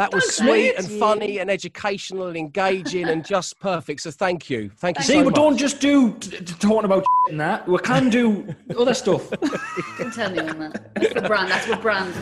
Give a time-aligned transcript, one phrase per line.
[0.00, 0.74] That was Thanks, sweet mate.
[0.78, 4.00] and funny and educational and engaging and just perfect.
[4.00, 4.70] So thank you.
[4.78, 5.34] Thank you See, so we much.
[5.34, 7.68] don't just do t- t- talking about and that.
[7.68, 9.28] We can do other stuff.
[9.98, 10.94] Don't tell anyone that.
[10.94, 11.50] That's the brand.
[11.50, 12.14] That's what brand.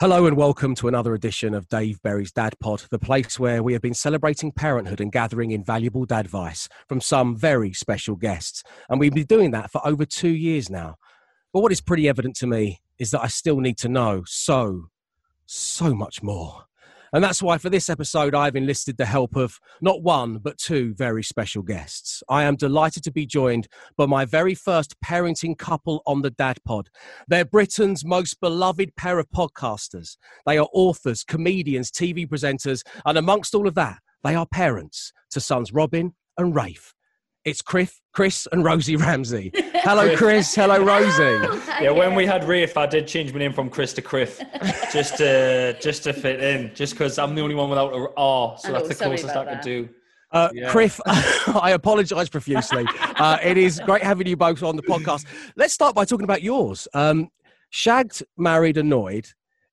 [0.00, 3.72] Hello and welcome to another edition of Dave Berry's Dad Pod, the place where we
[3.72, 8.64] have been celebrating parenthood and gathering invaluable dad advice from some very special guests.
[8.90, 10.96] And we've been doing that for over two years now.
[11.52, 14.88] But what is pretty evident to me is that I still need to know so,
[15.46, 16.66] so much more.
[17.12, 20.92] And that's why for this episode, I've enlisted the help of not one, but two
[20.94, 22.22] very special guests.
[22.28, 26.58] I am delighted to be joined by my very first parenting couple on the Dad
[26.64, 26.90] Pod.
[27.28, 30.16] They're Britain's most beloved pair of podcasters.
[30.46, 35.40] They are authors, comedians, TV presenters, and amongst all of that, they are parents to
[35.40, 36.95] sons Robin and Rafe.
[37.46, 39.52] It's Chris, Chris and Rosie Ramsey.
[39.54, 40.52] Hello, Chris.
[40.52, 41.62] Hello, Rosie.
[41.80, 44.40] Yeah, when we had Rafe, I did change my name from Chris to Criff,
[44.92, 48.56] just to just to fit in, just because I'm the only one without a R,
[48.58, 49.62] so I that's the closest I could that.
[49.62, 49.88] do.
[50.32, 50.70] Uh, Yeah.
[50.70, 52.84] Criff, I apologise profusely.
[53.00, 55.26] Uh, it is great having you both on the podcast.
[55.54, 56.88] Let's start by talking about yours.
[56.94, 57.28] Um,
[57.70, 59.28] Shagged, Married, Annoyed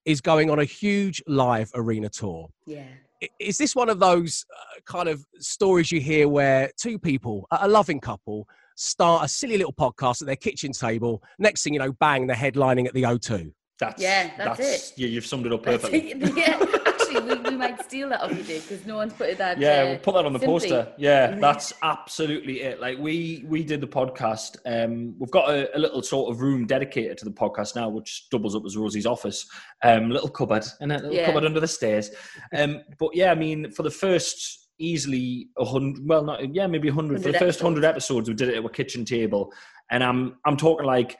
[0.06, 2.50] is going on a huge live arena tour.
[2.67, 2.84] Yeah.
[3.23, 7.47] I- Is this one of those uh, kind of stories you hear where two people,
[7.52, 11.23] a a loving couple, start a silly little podcast at their kitchen table?
[11.39, 13.51] Next thing you know, bang, they're headlining at the O2.
[13.79, 14.94] That's Yeah, that's it.
[14.97, 16.11] Yeah, you've summed it up perfectly.
[16.11, 16.38] it.
[16.38, 16.63] yeah.
[16.85, 19.59] Actually, we, we might steal that off you, Dave, because no one's put it that.
[19.59, 20.59] Yeah, uh, we'll put that on the simply.
[20.70, 20.94] poster.
[20.98, 22.80] Yeah, that's absolutely it.
[22.82, 24.58] Like we we did the podcast.
[24.66, 28.28] Um, we've got a, a little sort of room dedicated to the podcast now, which
[28.30, 29.48] doubles up as Rosie's office.
[29.84, 31.26] Um, little cupboard and a little Yeah.
[31.26, 32.09] cupboard under the stairs.
[32.56, 36.90] Um, but yeah, I mean, for the first easily a hundred, well, not yeah, maybe
[36.90, 37.22] a hundred.
[37.24, 39.54] For the first hundred episodes, we did it at a kitchen table,
[39.92, 41.18] and I'm I'm talking like.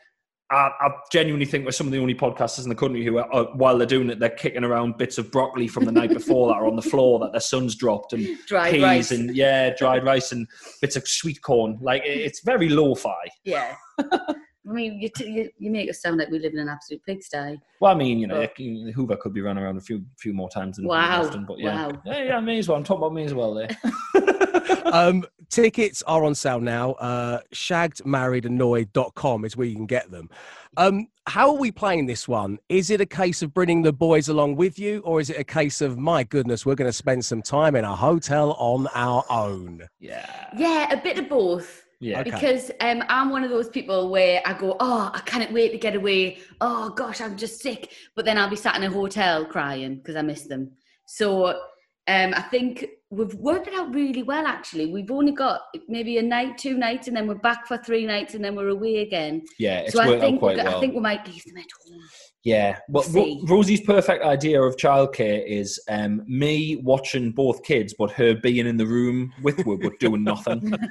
[0.54, 3.34] I, I genuinely think we're some of the only podcasters in the country who, are,
[3.34, 6.48] uh, while they're doing it, they're kicking around bits of broccoli from the night before
[6.50, 9.12] that are on the floor that their son's dropped, and Dried peas rice.
[9.12, 10.48] and yeah, dried rice and
[10.82, 11.78] bits of sweet corn.
[11.82, 13.14] Like it- it's very lo-fi.
[13.44, 13.76] Yeah.
[14.66, 17.02] I mean, you, t- you, you make us sound like we live in an absolute
[17.06, 17.60] pigsty.
[17.82, 20.50] Well, I mean, you know, yeah, Hoover could be running around a few few more
[20.50, 22.02] times than Wow, often, but yeah, wow.
[22.06, 22.78] yeah, yeah, me as well.
[22.78, 23.68] I'm talking about me as well there.
[24.94, 26.92] um, tickets are on sale now.
[26.94, 30.30] Uh, shaggedmarriedannoyed.com is where you can get them.
[30.78, 32.60] Um, how are we playing this one?
[32.70, 35.44] Is it a case of bringing the boys along with you, or is it a
[35.44, 39.26] case of, my goodness, we're going to spend some time in a hotel on our
[39.30, 39.88] own?
[40.00, 41.86] yeah, Yeah, a bit of both.
[42.00, 42.20] yeah.
[42.22, 42.32] Okay.
[42.32, 45.78] Because um, I'm one of those people where I go, oh, I can't wait to
[45.78, 46.40] get away.
[46.62, 47.92] Oh gosh, I'm just sick.
[48.16, 50.72] But then I'll be sat in a hotel crying because I miss them.
[51.06, 51.48] So
[52.08, 54.46] um, I think we've worked it out really well.
[54.46, 58.06] Actually, we've only got maybe a night, two nights, and then we're back for three
[58.06, 59.44] nights, and then we're away again.
[59.60, 60.76] Yeah, it's so I worked out think quite well.
[60.78, 62.02] I think we might leave them at home.
[62.44, 62.78] Yeah.
[62.90, 63.40] Well, Ro-.
[63.46, 68.76] Rosie's perfect idea of childcare is um, me watching both kids, but her being in
[68.78, 70.74] the room with her, but doing nothing.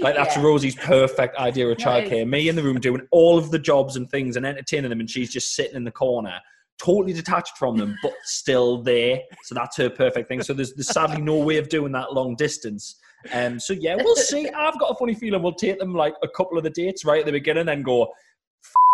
[0.00, 0.42] Like that's Yeah.
[0.42, 2.10] Rosie's perfect idea of No, it is.
[2.10, 2.28] childcare.
[2.28, 5.10] Me in the room doing all of the jobs and things and entertaining them, and
[5.10, 6.38] she's just sitting in the corner,
[6.82, 9.20] totally detached from them, but still there.
[9.44, 10.42] So that's her perfect thing.
[10.42, 12.96] So there's, there's sadly no way of doing that long distance.
[13.32, 14.48] Um, so yeah, we'll see.
[14.48, 17.20] I've got a funny feeling we'll take them like a couple of the dates right
[17.20, 18.12] at the beginning and go,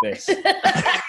[0.02, 0.28] this.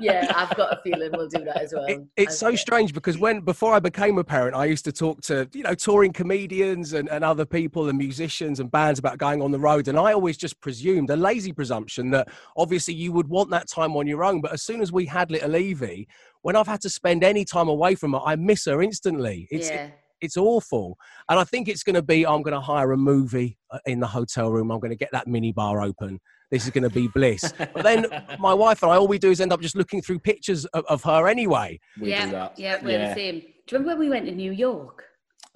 [0.00, 1.84] yeah, I've got a feeling we'll do that as well.
[1.86, 5.20] It, it's so strange because when before I became a parent, I used to talk
[5.22, 9.42] to you know touring comedians and, and other people and musicians and bands about going
[9.42, 13.28] on the road, and I always just presumed a lazy presumption that obviously you would
[13.28, 14.40] want that time on your own.
[14.40, 16.08] But as soon as we had little Evie,
[16.42, 19.48] when I've had to spend any time away from her, I miss her instantly.
[19.50, 19.90] It's yeah.
[20.20, 20.96] it's awful,
[21.28, 24.00] and I think it's going to be I'm going to hire a movie uh, in
[24.00, 24.70] the hotel room.
[24.70, 26.20] I'm going to get that mini bar open.
[26.50, 27.52] This is going to be bliss.
[27.58, 28.06] But then
[28.38, 30.84] my wife and I, all we do is end up just looking through pictures of,
[30.86, 31.78] of her anyway.
[32.00, 32.58] We yeah, do that.
[32.58, 33.40] yeah, we're the same.
[33.40, 35.04] Do you remember when we went to New York?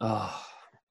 [0.00, 0.40] Oh,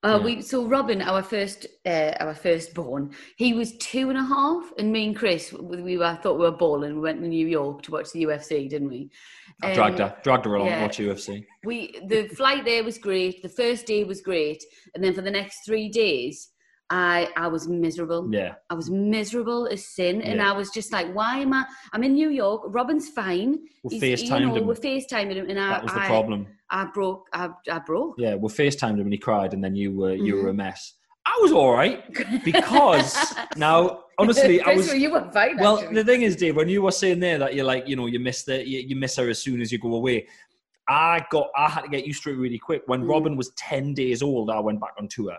[0.03, 0.25] Uh, Yeah.
[0.25, 4.91] we so Robin, our first, uh, our firstborn, he was two and a half, and
[4.91, 6.95] me and Chris, we, we were, I thought we were balling.
[6.95, 9.09] We went to New York to watch the UFC, didn't we?
[9.61, 10.79] I dragged Um, her, dragged her along yeah.
[10.79, 11.45] to watch UFC.
[11.63, 13.41] We the flight there was great.
[13.41, 14.61] The first day was great,
[14.93, 16.49] and then for the next three days,
[16.89, 18.29] I I was miserable.
[18.31, 20.51] Yeah, I was miserable as sin, and Yeah.
[20.51, 21.65] I was just like, "Why am I?
[21.93, 22.61] I'm in New York.
[22.67, 23.59] Robin's fine.
[23.83, 24.67] we He's- FaceTimed you know, him.
[24.67, 26.47] We're FaceTiming him, and I, that was the I, problem.
[26.69, 27.27] I broke.
[27.33, 28.15] I, I broke.
[28.17, 30.43] Yeah, we FaceTimed him and he cried, and then you were you Mm-hmm.
[30.43, 30.93] were a mess.
[31.25, 32.03] I was all right
[32.43, 34.87] because now, honestly, I was.
[34.87, 35.57] well, you were fine.
[35.57, 35.95] Well, actually.
[35.95, 38.19] the thing is, Dave, when you were saying there that you're like, you know, you
[38.19, 40.27] miss the you, you miss her as soon as you go away.
[40.89, 42.83] I got I had to get used to it really quick.
[42.87, 43.09] When Mm.
[43.09, 45.37] Robin was ten days old, I went back on tour.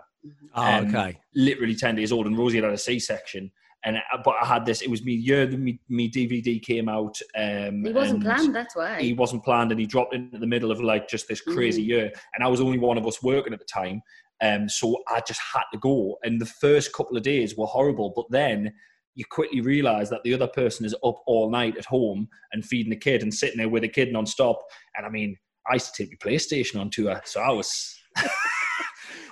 [0.55, 1.19] Oh, Um, okay.
[1.35, 3.51] literally 10 days old and Rosie had had a C-section.
[3.83, 4.81] And uh, but I had this.
[4.81, 7.19] It was me year that me, me DVD came out.
[7.37, 8.99] Um, He wasn't planned, that's why.
[8.99, 11.87] He wasn't planned, and he dropped into the middle of like just this crazy Mm.
[11.87, 12.11] year.
[12.33, 14.01] And I was only one of us working at the time,
[14.41, 16.17] um, so I just had to go.
[16.23, 18.73] And the first couple of days were horrible, but then
[19.13, 22.89] you quickly realize that the other person is up all night at home and feeding
[22.89, 24.59] the kid and sitting there with the kid non-stop.
[24.97, 25.37] And I mean,
[25.69, 27.99] I used to take my PlayStation on tour, so I was.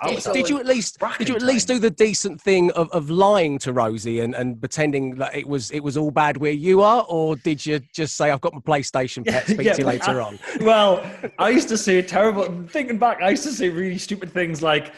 [0.00, 2.90] I was Did you at least did you at least do the decent thing of,
[2.90, 6.52] of lying to Rosie and, and pretending that it was it was all bad where
[6.52, 9.82] you are, or did you just say I've got my PlayStation pet, speak Yeah, to
[9.82, 10.38] you later I- on?
[10.60, 11.04] well,
[11.38, 12.44] I used to say terrible.
[12.68, 14.92] Thinking back, I used to say really stupid things like,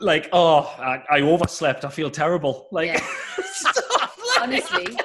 [0.00, 1.84] like, oh, I, I overslept.
[1.84, 2.68] I feel terrible.
[2.72, 3.00] Like, Yeah.
[3.52, 4.96] stuff like Honestly,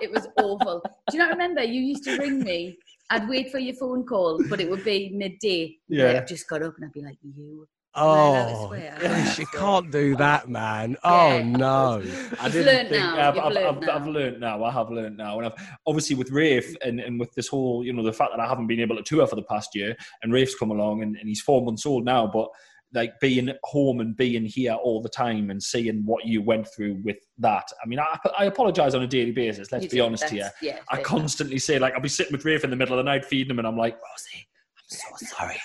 [0.00, 0.82] it was awful.
[1.10, 1.62] Do you not remember?
[1.62, 2.78] You used to ring me.
[3.10, 5.76] I'd wait for your phone call, but it would be midday.
[5.88, 6.10] Yeah.
[6.18, 7.66] I'd just got up and I'd be like, you.
[7.94, 8.96] Oh, swear.
[9.00, 10.96] gosh, you can't do that, man.
[11.02, 11.42] Oh Yeah.
[11.42, 12.02] no.
[12.40, 13.94] I You've didn't learnt think now, I've, I've, learnt I've, now.
[13.96, 14.64] I've learned now.
[14.64, 17.92] I have learned now, and I've obviously with Rafe and, and with this whole, you
[17.92, 20.32] know, the fact that I haven't been able to tour for the past year, and
[20.32, 22.48] Rafe's come along, and, and he's four months old now, but
[22.92, 27.00] like being home and being here all the time and seeing what you went through
[27.04, 27.64] with that.
[27.84, 29.70] I mean, I, I apologize on a daily basis.
[29.70, 30.50] Let's You be honest here.
[30.60, 30.72] Yeah.
[30.88, 31.04] I fair enough.
[31.06, 33.50] constantly say, like, I'll be sitting with Rafe in the middle of the night feeding
[33.52, 34.49] him, and I'm like, Rosie, I'm
[34.90, 35.60] so sorry.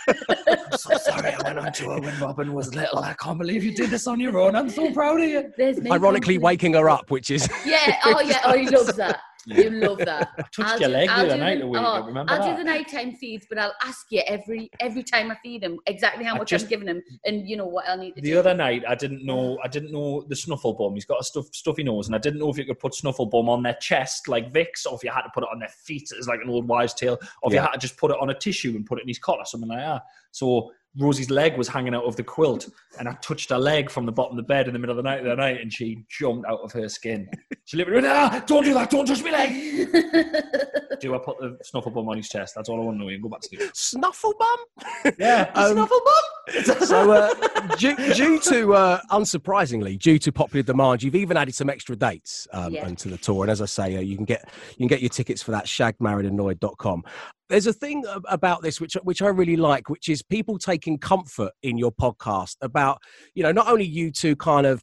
[0.48, 3.00] I'm so sorry I went on tour when Robin was little.
[3.00, 4.56] I can't believe you did this on your own.
[4.56, 5.52] I'm so proud of you.
[5.58, 7.98] There's Ironically, waking her up, which is Yeah.
[8.06, 8.42] Oh, yeah.
[8.46, 9.20] Oh, he loves that.
[9.46, 10.30] You love that.
[10.38, 11.82] I touched I'll your do- leg the I'll other night the- a week.
[11.84, 12.52] oh, remember I'll that?
[12.58, 16.24] do the nighttime feeds, but I'll ask you every every time I feed him exactly
[16.24, 18.32] how I much just- I'm giving him, and you know what I'll need to the
[18.32, 18.40] do.
[18.40, 19.58] other night, I didn't know.
[19.64, 20.94] I didn't know the snuffle bum.
[20.96, 23.26] He's got a stuff, stuffy nose, and I didn't know if you could put snuffle
[23.28, 25.70] bum on their chest like Vicks, or if you had to put it on their
[25.70, 28.18] feet as like an old wives' tale, or if you had to just put it
[28.20, 30.02] on a tissue and put it in his collar, something like that.
[30.32, 32.70] So Rosie's leg was hanging out of the quilt,
[33.00, 35.04] and I touched her leg from the bottom of the bed in the middle of
[35.04, 37.30] the night the night, and she jumped out of her skin.
[37.66, 38.90] She literally went, "Ah, don't do that!
[38.90, 39.92] Don't touch my leg!"
[41.02, 42.54] Do I put the snuffle bum on his chest?
[42.56, 43.10] That's all I want to know.
[43.10, 43.70] You can go back to sleep.
[43.74, 45.14] snuffle bum.
[45.20, 46.14] Yeah, Um, snuffle bum.
[46.86, 47.34] So, uh,
[47.76, 52.48] due, due to uh, unsurprisingly, due to popular demand, you've even added some extra dates
[52.54, 52.86] um, Yeah.
[52.86, 53.44] onto the tour.
[53.44, 55.66] And as I say, uh, you can get you can get your tickets for that
[55.66, 57.04] shagmarriedannoyed.com.
[57.50, 61.52] There's a thing about this which which I really like, which is people taking comfort
[61.62, 63.02] in your podcast about
[63.34, 64.82] you know not only you two kind of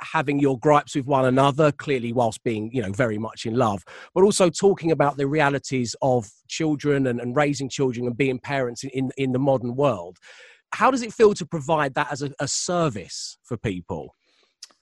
[0.00, 3.84] having your gripes with one another clearly whilst being you know very much in love
[4.14, 8.82] but also talking about the realities of children and, and raising children and being parents
[8.82, 10.16] in, in, in the modern world
[10.72, 14.12] how does it feel to provide that as a, a service for people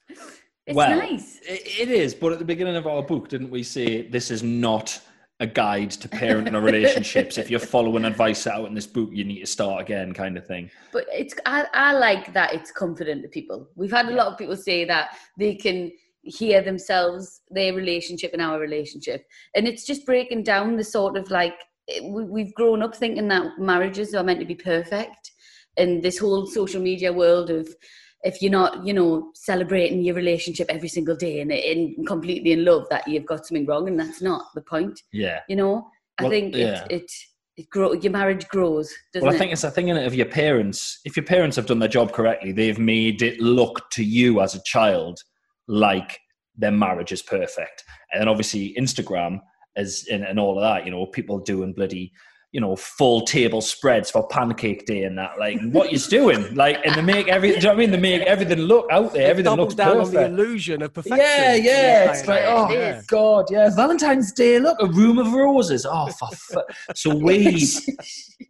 [0.09, 1.41] It's well, nice.
[1.43, 4.43] It, it is, but at the beginning of our book, didn't we say this is
[4.43, 5.01] not
[5.41, 7.39] a guide to parenting or relationships?
[7.39, 10.47] if you're following advice out in this book, you need to start again, kind of
[10.47, 10.71] thing.
[10.93, 13.69] But it's I, I like that it's confident to people.
[13.75, 15.91] We've had a lot of people say that they can
[16.23, 19.25] hear themselves, their relationship and our relationship.
[19.55, 21.55] And it's just breaking down the sort of like
[22.03, 25.33] we- we've grown up thinking that marriages are meant to be perfect.
[25.77, 27.75] And this whole social media world of
[28.23, 32.65] if you're not, you know, celebrating your relationship every single day and, and completely in
[32.65, 35.01] love, that you've got something wrong, and that's not the point.
[35.13, 35.41] Yeah.
[35.49, 35.89] You know,
[36.19, 36.85] I Well, think yeah.
[36.91, 37.13] it it
[37.57, 38.93] it grow your marriage grows.
[39.13, 39.39] Doesn't Well, I it?
[39.39, 41.01] think it's a thing in it of your parents.
[41.05, 44.55] If your parents have done their job correctly, they've made it look to you as
[44.55, 45.21] a child
[45.67, 46.19] like
[46.57, 47.85] their marriage is perfect.
[48.13, 49.41] And then obviously Instagram
[49.77, 52.13] is and, and all of that, you know, people doing bloody,
[52.53, 55.39] you know, full table spreads for pancake day and that.
[55.39, 56.53] Like what you're doing.
[56.55, 57.91] Like and they make every do you know what I mean?
[57.93, 60.17] They make everything look out there, everything looks down perfect.
[60.17, 61.63] on the illusion of perfection Yeah, yeah.
[62.05, 63.07] Yeah, It's like, oh, yeah, oh is.
[63.07, 63.71] God, yeah.
[63.75, 65.87] Valentine's Day, look, a room of roses.
[65.89, 66.65] Oh, for
[66.95, 67.69] so we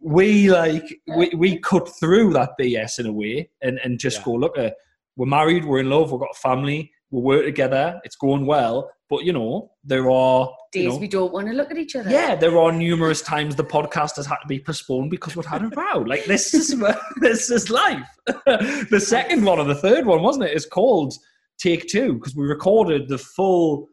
[0.01, 4.23] we like we, we cut through that BS in a way and and just Yeah.
[4.25, 4.75] go look at
[5.15, 8.89] we're married, we're in love, we've got a family, we work together, it's going well.
[9.09, 11.95] But you know, there are you days know, we don't want to look at each
[11.95, 12.09] other.
[12.09, 15.63] yeah, there are numerous times the podcast has had to be postponed because we've had
[15.63, 15.99] a row.
[15.99, 16.81] Like this is
[17.17, 18.07] this is life.
[18.25, 20.55] the second one or the third one, wasn't it?
[20.55, 21.13] It's called
[21.59, 23.89] Take Two because we recorded the full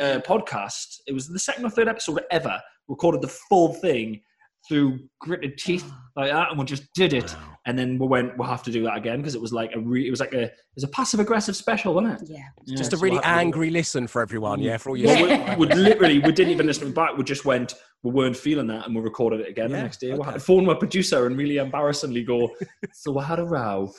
[0.00, 1.00] uh, podcast.
[1.06, 2.60] It was the second or third episode ever.
[2.88, 4.20] Recorded the full thing
[4.68, 7.36] through gritted teeth like that, and we just did it.
[7.66, 9.80] And then we went, we'll have to do that again because it was like a
[9.80, 12.28] re- it was like a it was a passive aggressive special, wasn't it?
[12.30, 12.38] Yeah.
[12.64, 13.40] Yeah, just a really we'll have to do it.
[13.40, 16.66] angry listen for everyone yeah for all your Well, we, we literally we didn't even
[16.66, 17.16] listen back.
[17.16, 17.74] We just went.
[18.02, 20.12] We weren't feeling that, and we recorded it again the next day.
[20.12, 20.32] We had okay.
[20.34, 22.50] to phone my producer and really embarrassingly go.
[22.92, 23.92] so we had a row.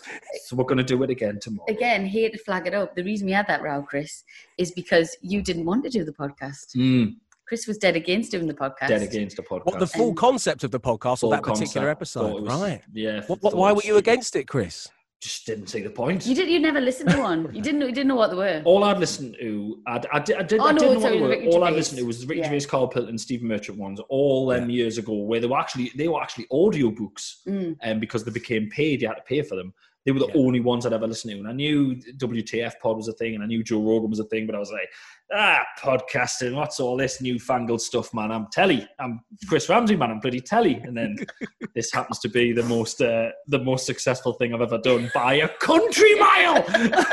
[0.46, 1.66] So we're going to do it again tomorrow.
[1.68, 2.96] Again, here to flag it up.
[2.96, 4.24] The reason we had that row, Chris,
[4.58, 6.76] is because you didn't want to do the podcast.
[6.78, 7.16] Mm,
[7.48, 8.88] Chris was dead against doing the podcast.
[8.90, 9.66] dead against the podcast.
[9.66, 11.98] what the full Um, concept of the podcast or that particular concept.
[12.02, 13.22] Episode was- right Yeah.
[13.28, 13.98] what, what, why were you stupid.
[14.00, 14.88] against it chris
[15.20, 16.28] just didn't see the point.
[16.28, 16.48] You did.
[16.48, 17.50] You never listened to one.
[17.52, 17.80] You didn't.
[17.80, 18.62] know You didn't know what they were.
[18.66, 21.02] All I'd listened to, I, I, did, I, did, Oh, I no, didn't know what
[21.02, 21.54] sorry, they were.
[21.54, 22.50] All I listened to was the Ricky Yeah.
[22.50, 25.92] Gervais, Karl Pilkington, and Stephen Merchant ones, all them years ago, where they were actually
[25.96, 27.78] they were actually audiobooks, Mm.
[27.82, 29.74] and because they became paid, you had to pay for them.
[30.08, 30.38] They were the Yeah.
[30.42, 33.44] only ones I'd ever listened to, and I knew WTF Pod was a thing, and
[33.44, 34.88] I knew Joe Rogan was a thing, but I was like,
[35.34, 38.32] ah, podcasting, what's all this newfangled stuff, man?
[38.32, 41.18] I'm telly, I'm Chris Ramsey, man, I'm bloody telly, and then
[41.76, 45.34] this happens to be the most uh, the most successful thing I've ever done by
[45.34, 46.64] a country mile.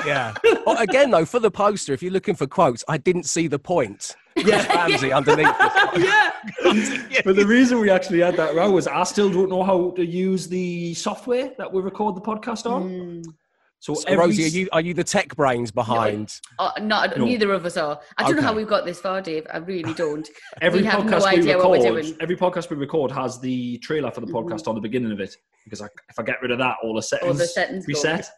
[0.06, 0.32] Yeah.
[0.64, 3.58] Well, again, though, for the poster, if you're looking for quotes, I didn't see the
[3.58, 4.14] point.
[4.36, 4.66] Yeah.
[4.74, 5.46] Ramsey underneath.
[5.96, 6.30] yeah.
[7.24, 10.04] but the reason we actually had that row was I still don't know how to
[10.04, 12.90] use the software that we record the podcast on.
[12.90, 13.24] Mm.
[13.80, 16.40] So, So, every Rosie, are you are you the tech brains behind?
[16.58, 17.26] Oh, not No.
[17.26, 18.00] neither of us are.
[18.16, 19.46] I don't know how we've got this far, Dave.
[19.52, 20.26] I really don't.
[20.62, 22.16] every we have no podcast we idea what we're record, doing.
[22.20, 24.32] every podcast we record has the trailer for the Mhm.
[24.50, 26.94] podcast on the beginning of it because I, if I get rid of that, all
[26.94, 27.90] the settings, All the settings go.
[27.90, 28.30] reset.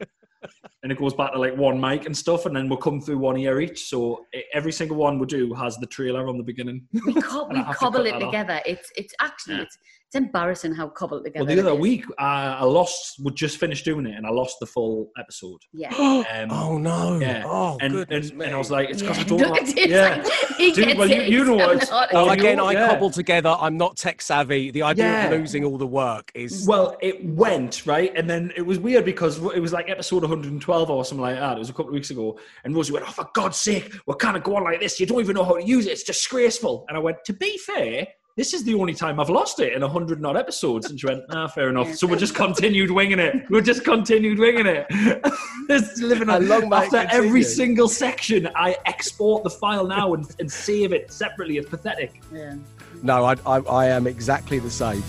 [0.83, 3.19] And it goes back to like one mic and stuff, and then we'll come through
[3.19, 3.89] one ear each.
[3.89, 6.87] So every single one we do has the trailer on the beginning.
[7.07, 8.31] We, co- we cobble it that off.
[8.31, 8.61] together.
[8.67, 9.63] It's it's actually Yeah.
[9.63, 9.79] it's
[10.17, 11.45] embarrassing how cobbled together.
[11.45, 11.79] Well, the other is.
[11.81, 15.59] week uh, I lost, we just finished doing it, and I lost the full episode.
[15.73, 15.95] Yeah.
[16.37, 17.19] Um, oh no!
[17.21, 17.45] Yeah.
[17.47, 18.45] Oh and, goodness and, me!
[18.47, 19.25] and I was like, it's because yeah.
[19.25, 19.39] I don't.
[19.41, 20.29] Look like- at Dave, yeah.
[20.59, 21.29] he Dude, gets well, you- it.
[21.29, 21.91] you He's know what?
[21.93, 22.89] a Well, again, I yeah.
[22.89, 23.55] cobbled together.
[23.59, 24.71] I'm not tech savvy.
[24.71, 25.27] The idea Yeah.
[25.31, 29.05] of losing all the work is Well, it went right, and then it was weird
[29.05, 31.57] because it was like episode 112 or something like that.
[31.57, 34.15] It was a couple of weeks ago, and Rosie went, "Oh, for God's sake, we
[34.19, 34.99] can't go on like this.
[34.99, 35.91] You don't even know how to use it.
[35.93, 38.07] It's disgraceful." And I went, "To be fair."
[38.37, 40.91] This is the only time I've lost it in a hundred and odd episodes.
[40.91, 41.95] And she went, ah, fair enough.
[41.95, 43.49] So we just continued winging it.
[43.49, 44.87] We just continued winging it.
[45.69, 47.43] Just living And long may after every continue.
[47.43, 51.57] single section, I export the file now and, and save it separately.
[51.57, 52.21] It's pathetic.
[52.33, 52.55] Yeah.
[53.03, 53.25] no.
[53.25, 55.03] I, I I am exactly the same.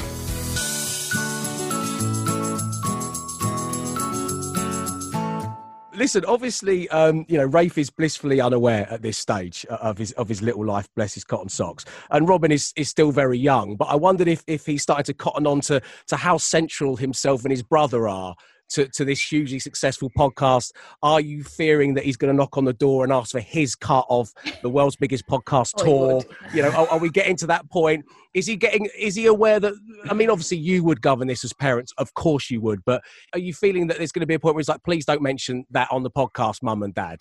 [5.98, 10.12] Listen, obviously, um, you know, Rafe is blissfully unaware at this stage uh, of his
[10.12, 10.88] of his little life.
[10.96, 11.86] Bless his cotton socks.
[12.12, 15.16] And Robin is, is still very young, but I wondered if if he's starting to
[15.16, 18.36] cotton on to to how central himself and his brother are
[18.70, 20.72] to, to this hugely successful podcast.
[21.04, 23.76] Are you fearing that he's going to knock on the door and ask for his
[23.76, 26.24] cut of the world's biggest podcast Oh, tour?
[26.54, 28.06] You know, are, are we getting to that point?
[28.34, 28.88] Is he getting?
[28.98, 29.74] Is he aware that?
[30.10, 31.94] I mean, obviously, you would govern this as parents.
[31.98, 32.84] Of course, you would.
[32.86, 35.06] But are you feeling that there's going to be a point where it's like, please
[35.06, 37.20] don't mention that on the podcast, mum and dad?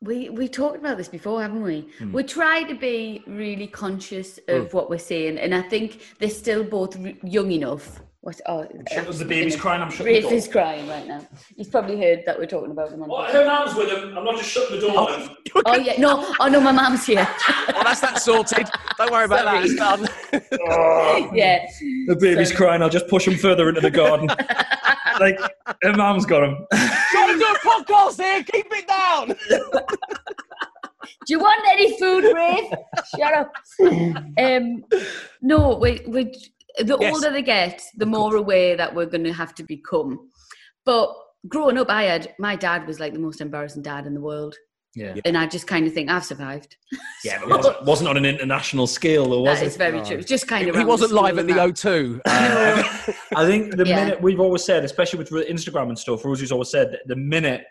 [0.00, 1.88] We we talked about this before, haven't we?
[1.98, 2.12] Hmm.
[2.12, 6.64] We try to be really conscious of what we're saying, and I think they're still
[6.64, 8.00] both young enough.
[8.28, 8.42] What?
[8.44, 8.62] Oh,
[9.10, 9.80] The baby's crying.
[9.80, 10.36] I'm shutting Rafe the door.
[10.36, 11.26] is crying right now.
[11.56, 13.02] He's probably heard that we're talking about him.
[13.02, 14.18] On Oh, her mum's with him.
[14.18, 15.06] I'm not just shutting the door.
[15.64, 17.26] oh yeah, no, oh no, my mum's here.
[17.68, 18.68] Well, that's that sorted.
[18.98, 19.64] Don't worry about that.
[19.64, 20.06] It's done.
[21.34, 21.64] yeah,
[22.06, 22.56] The baby's Sorry.
[22.58, 22.82] crying.
[22.82, 24.26] I'll just push him further into the garden.
[25.18, 25.40] like
[25.82, 26.66] her mum's got him.
[27.10, 28.44] Trying to do a podcast here.
[28.44, 29.28] Keep it down.
[31.26, 32.70] Do you want any food, Rafe?
[33.18, 33.52] Shut up.
[34.38, 34.84] Um,
[35.40, 36.30] no, we, we,
[36.78, 37.14] the Yes.
[37.14, 40.30] older they get, the more aware that we're going to have to become.
[40.84, 41.12] But
[41.48, 44.54] growing up, I had my dad was like the most embarrassing dad in the world,
[44.94, 46.76] Yeah, and I just kind of think I've survived.
[47.24, 47.38] yeah.
[47.46, 49.78] But it wasn't, wasn't on an international scale, though, was That is it?
[49.78, 50.16] very true.
[50.18, 52.20] It's just kind of He wasn't live at the O2.
[52.24, 53.96] Uh, I think the Yeah.
[54.04, 57.64] minute we've always said, especially with Instagram and stuff, Rosie's always said that the minute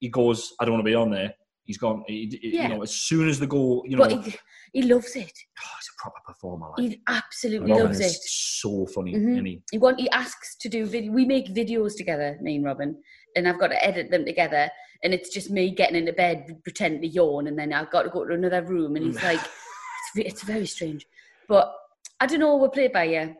[0.00, 1.34] he goes, I don't want to be on there.
[1.66, 2.04] He's gone.
[2.06, 2.68] He, he- Yeah.
[2.68, 4.34] You know, as soon as the go, you know, But he,
[4.72, 5.32] he loves it.
[5.62, 6.68] oh, he's a proper performer.
[6.78, 6.88] Like.
[6.90, 8.22] He absolutely Robin loves is it.
[8.22, 9.32] so funny, Mhm.
[9.32, 9.62] isn't he?
[9.72, 11.12] He want he asks to do video.
[11.12, 12.96] We make videos together, me and Robin,
[13.34, 14.70] and I've got to edit them together.
[15.02, 18.08] And it's just me getting into bed, pretending to yawn, and then I've got to
[18.10, 18.96] go to another room.
[18.96, 19.40] And he's like,
[20.16, 21.06] it's, it's very strange,
[21.48, 21.74] but
[22.20, 22.56] I don't know.
[22.56, 23.36] We'll play it by ear,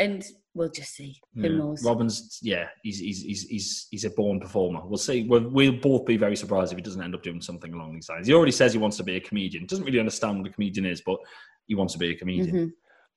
[0.00, 1.20] and we'll just see.
[1.34, 1.48] Who Yeah.
[1.50, 1.84] knows?
[1.84, 4.80] Robin's, yeah, he's he's he's he's he's a born performer.
[4.84, 5.24] We'll see.
[5.24, 8.08] We'll, we'll both be very surprised if he doesn't end up doing something along these
[8.08, 8.26] lines.
[8.26, 9.66] He already says he wants to be a comedian.
[9.66, 11.18] Doesn't really understand what a comedian is, but
[11.66, 12.56] he wants to be a comedian.
[12.56, 12.72] Mhm.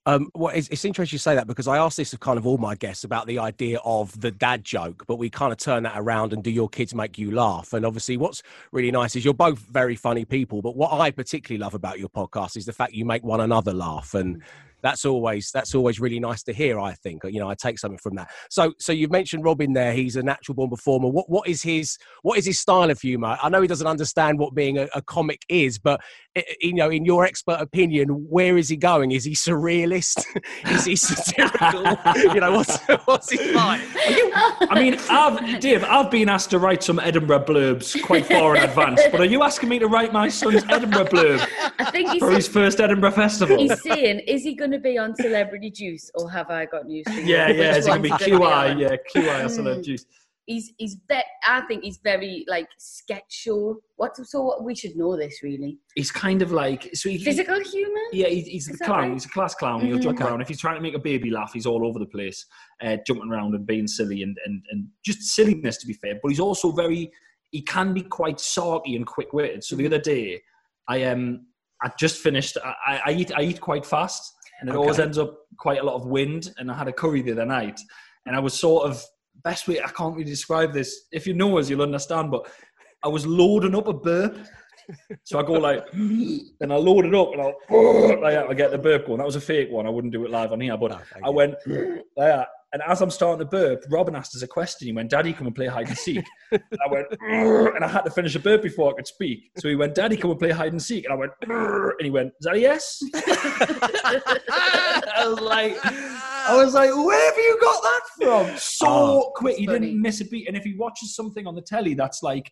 [0.08, 2.48] Um, well, it's, it's interesting you say that because I asked this of kind of
[2.48, 5.84] all my guests about the idea of the dad joke, but we kind of turn
[5.84, 7.74] that around and do your kids make you laugh?
[7.74, 11.60] And obviously, what's really nice is you're both very funny people, but what I particularly
[11.60, 14.42] love about your podcast is the fact you make one another laugh, and
[14.84, 16.80] that's always that's always really nice to hear.
[16.80, 18.30] I think you know I take something from that.
[18.50, 21.08] So, so you've mentioned Robin there; he's a natural born performer.
[21.10, 23.38] What what is his what is his style of humour?
[23.42, 26.02] I know he doesn't understand what being a, a comic is, but
[26.38, 29.12] i- i- you know, in your expert opinion, where is he going?
[29.12, 30.24] Is he surrealist?
[30.70, 31.98] is he satirical?
[32.34, 33.82] you know, what's what's his vibe?
[34.70, 38.64] I mean, I've, Dave, I've been asked to write some Edinburgh blurbs quite far in
[38.64, 41.48] advance, but are you asking me to write my son's Edinburgh blurb
[41.80, 43.58] I think for his first Edinburgh festival?
[43.58, 47.06] he's saying, is he going to be on Celebrity Juice or have I got news
[47.08, 47.26] for you?
[47.26, 49.58] Yeah, yeah, it's going to be he QI, yeah, QI or Mm.
[49.60, 50.06] celeb juice.
[50.48, 53.78] he's he's ve- I think he's very like sketch show.
[53.98, 55.78] What so what we should know this really.
[55.96, 58.00] He's kind of like so he, Physical humor.
[58.12, 59.00] Yeah, he's, he's Is the that clown.
[59.04, 59.14] right?
[59.14, 59.82] He's a class clown.
[59.86, 60.02] He'll Mhm.
[60.04, 60.42] jump around.
[60.42, 62.46] If he's trying to make a baby laugh, he's all over the place,
[62.84, 66.20] uh, jumping around and being silly and, and, and just silliness, to be fair.
[66.22, 67.12] But he's also very,
[67.52, 69.64] he can be quite sarky and quick witted.
[69.64, 70.42] So the other day,
[70.88, 71.46] I um,
[71.84, 72.58] I just finished.
[72.64, 75.96] I, I eat I eat quite fast, and it always ends up quite a lot
[75.96, 76.54] of wind.
[76.58, 77.80] And I had a curry the other night,
[78.26, 79.04] and I was sort of
[79.44, 81.08] best way I can't really describe this.
[81.12, 82.32] If you know us, you'll understand.
[82.32, 82.50] But
[83.04, 84.38] I was loading up a burp.
[85.24, 88.78] So I go like, and I load it up, and I'll like I get the
[88.78, 89.18] burp going.
[89.18, 89.86] That was a fake one.
[89.86, 91.36] I wouldn't do it live on here, but ah, No, I you.
[91.36, 92.48] went like that.
[92.74, 94.88] And as I'm starting to burp, Robin asked us a question.
[94.88, 97.08] He went, "Daddy, come and play hide and seek." And I went,
[97.76, 99.52] and I had to finish a burp before I could speak.
[99.58, 102.10] So he went, "Daddy, come and play hide and seek." And I went, and he
[102.10, 103.00] went, "Is that a yes?"
[103.94, 108.58] I was like, I was like, where have you got that from?
[108.58, 109.80] So Oh, quick, he funny.
[109.80, 110.48] didn't miss a beat.
[110.48, 112.52] And if he watches something on the telly that's like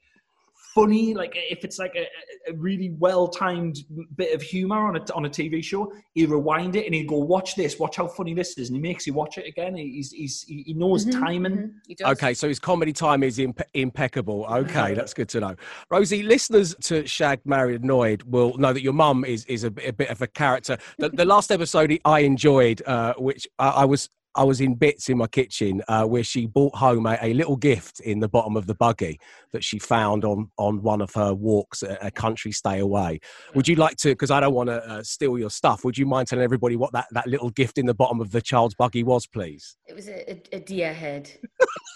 [0.74, 2.06] funny, like if it's like a,
[2.52, 3.78] a really well timed
[4.16, 7.18] bit of humor on a on a TV show, he rewind it and he'd go,
[7.18, 9.76] "Watch this, watch how funny this is," and he makes you watch it again.
[9.76, 11.52] He's he's he he knows Mhm, timing.
[11.58, 11.96] mhm, he.
[12.04, 14.46] Okay, so his comedy time is impe- impeccable.
[14.60, 15.56] Okay, that's good to know.
[15.90, 19.90] Rosie, listeners to Shag Married Annoyed will know that your mum is is a, bit-
[19.90, 20.78] a bit of a character.
[20.98, 24.10] The, the last episode I enjoyed, uh, which I, I was.
[24.40, 27.58] I was in bits in my kitchen uh, where she brought home a, a little
[27.58, 29.20] gift in the bottom of the buggy
[29.52, 33.20] that she found on, on one of her walks a, a country stay away.
[33.54, 36.06] Would you like to, because I don't want to uh, steal your stuff, would you
[36.06, 39.04] mind telling everybody what that, that little gift in the bottom of the child's buggy
[39.04, 39.76] was, please?
[39.88, 41.30] It was a, a, a deer head,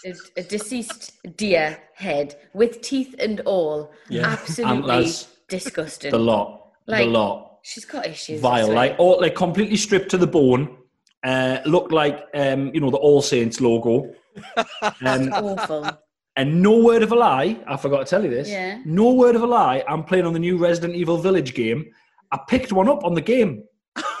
[0.04, 3.90] a, a deceased deer head with teeth and all.
[4.10, 4.26] Yeah.
[4.26, 5.28] Absolutely Antlers.
[5.48, 6.10] disgusting.
[6.10, 7.60] The lot, Like, the lot.
[7.62, 8.42] She's got issues.
[8.42, 10.76] Vile, like or like completely stripped to the bone.
[11.24, 14.12] Uh, looked like um, you know the All Saints logo.
[15.06, 15.88] Um, awful.
[16.36, 18.48] and no word of a lie, I forgot to tell you this.
[18.48, 18.80] Yeah.
[18.84, 19.84] No word of a lie.
[19.88, 21.86] I'm playing on the new Resident Evil Village game.
[22.32, 23.62] I picked one up on the game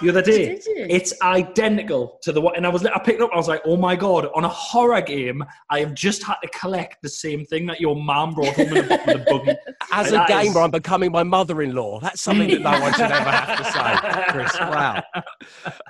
[0.00, 0.56] the other day.
[0.56, 0.86] Did you?
[0.90, 3.30] It's identical to the one, and I was I picked it up.
[3.32, 4.28] I was like, oh my god!
[4.34, 7.96] On a horror game, I have just had to collect the same thing that your
[7.96, 9.58] mom brought home in the bottom of the buggy.
[9.92, 12.00] As a That is- gamer, I'm becoming my mother-in-law.
[12.00, 14.52] That's something that no one should ever have to say, Chris.
[14.74, 15.02] Wow.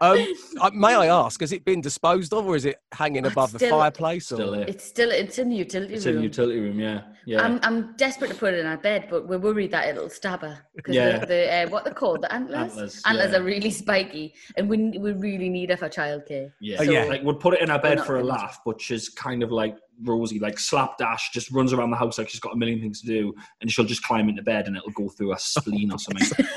[0.01, 0.27] Um,
[0.75, 3.59] may I ask, has it been disposed of, or is it hanging It's above the
[3.61, 4.31] fireplace?
[4.33, 4.37] Or?
[4.37, 4.65] Still there.
[4.69, 6.17] It's still it's in the utility It's room.
[6.17, 6.79] in the utility room.
[6.81, 7.43] Yeah, yeah.
[7.43, 10.41] I'm I'm desperate to put it in our bed, but we're worried that it'll stab
[10.43, 11.19] her because Yeah.
[11.19, 12.71] the, the uh, what they're called the antlers.
[12.73, 13.39] Antlers, Antlers yeah.
[13.39, 13.71] are really
[14.03, 16.53] spiky, and we we really need her for childcare.
[16.61, 17.05] Yeah, Oh, yeah.
[17.05, 19.77] Like we'd put it in our bed for a laugh, but she's kind of like
[20.03, 23.07] Rosie, like slapdash, just runs around the house like she's got a million things to
[23.07, 26.45] do, and she'll just climb into bed and it'll go through her spleen or something.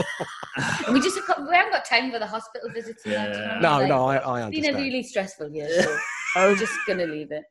[0.91, 3.05] We just we haven't got time for the hospital visits.
[3.05, 3.59] and that, you Yeah.
[3.59, 5.97] know, No, like, no, I, I It's been a really stressful year, so
[6.37, 7.43] we're just gonna leave it.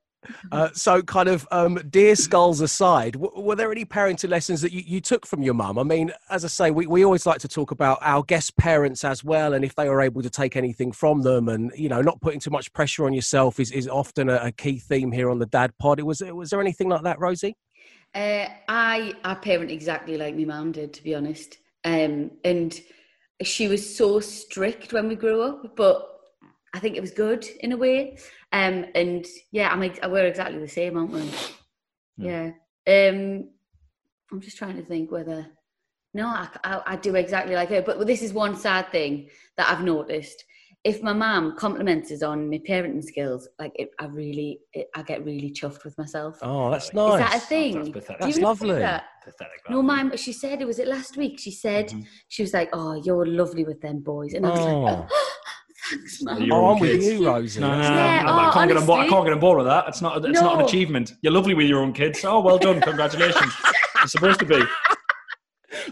[0.53, 4.73] Uh, so, kind of, um, dear skulls aside, w- were there any parenting lessons that
[4.73, 5.79] you, you took from your mum?
[5.79, 9.05] I mean, as I say, we, we always like to talk about our guest parents
[9.05, 12.03] as well, and if they were able to take anything from them, and you know,
[12.03, 15.31] not putting too much pressure on yourself is, is often a, a key theme here
[15.31, 16.01] on the Dad Pod.
[16.01, 17.57] Was was there anything like that, Rosie?
[18.15, 21.59] Uh, I I parent exactly like my mum did, to be honest.
[21.85, 22.79] Um, and
[23.43, 26.16] she was so strict when we grew up, but
[26.75, 28.19] I think it was good in a way.
[28.53, 31.31] Um, and yeah, I mean, we're exactly the same, aren't we?
[32.19, 32.51] Yeah.
[32.87, 33.51] Um,
[34.31, 35.47] I'm just trying to think whether.
[36.15, 37.83] No, I, I, I do exactly like her.
[37.83, 40.45] But this is one sad thing that I've noticed.
[40.85, 45.03] If my mum compliments us on my parenting skills, like it, I really, it, I
[45.03, 46.39] get really chuffed with myself.
[46.43, 47.15] Oh, that's nice.
[47.15, 47.31] Is nice.
[47.33, 47.75] that a thing?
[47.75, 48.21] That's Do pathetic.
[48.21, 48.79] you That's even lovely.
[48.79, 49.05] that?
[49.25, 49.61] Pathetic.
[49.69, 49.83] No, that.
[49.83, 50.17] ma'am.
[50.17, 51.41] She said it was it last week.
[51.41, 52.07] She said Mhm.
[52.29, 54.81] she was like, "Oh, you're lovely with them boys," and I was Oh.
[54.83, 55.09] like,
[55.91, 57.61] "Thanks, ma'am." Your Oh, I'm with you, Rosie.
[57.61, 59.01] No, no, no, That's no, Yeah, no, oh, I can't get on board.
[59.01, 59.89] I can't get on board with that.
[59.89, 60.25] It's not.
[60.25, 61.15] It's not an achievement.
[61.23, 62.25] You're lovely with your own kids.
[62.25, 62.81] Oh, well done.
[62.81, 63.53] Congratulations.
[63.97, 64.63] You're supposed to be.